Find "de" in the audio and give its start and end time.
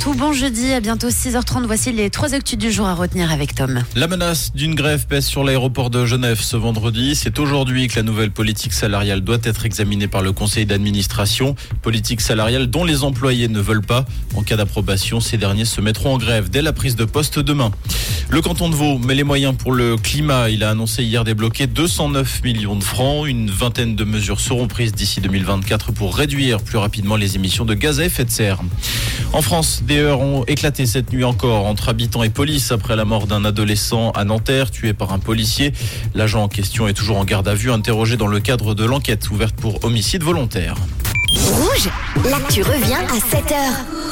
5.90-6.04, 16.96-17.04, 18.68-18.74, 22.74-22.82, 23.94-24.04, 27.64-27.74, 28.24-28.30, 38.74-38.84